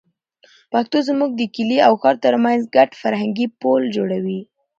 [0.71, 4.41] پښتو زموږ د کلي او ښار تر منځ ګډ فرهنګي پُل جوړوي.